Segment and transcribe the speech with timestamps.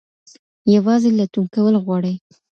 [0.75, 2.13] یوازې لټون کول غواړي.